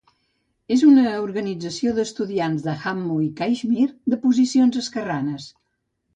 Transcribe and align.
És 0.75 0.83
una 0.91 1.03
organització 1.25 1.93
d'estudiants 1.97 2.65
de 2.69 2.75
Jammu 2.87 3.19
i 3.27 3.29
Caixmir, 3.43 3.87
de 4.15 4.21
posicions 4.27 4.83
esquerranes. 4.85 5.49